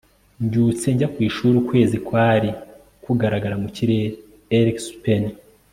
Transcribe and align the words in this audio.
mbyutse 0.43 0.85
njya 0.93 1.07
ku 1.13 1.19
ishuri, 1.27 1.55
ukwezi 1.59 1.97
kwari 2.07 2.49
kugaragara 3.03 3.55
mu 3.61 3.67
kirere. 3.75 4.15
(erikspen 4.57 5.23